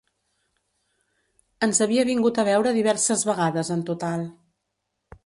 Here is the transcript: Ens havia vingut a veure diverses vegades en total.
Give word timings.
Ens 1.67 1.83
havia 1.87 2.05
vingut 2.11 2.39
a 2.41 2.45
veure 2.49 2.73
diverses 2.79 3.27
vegades 3.31 3.71
en 3.77 3.85
total. 3.91 4.25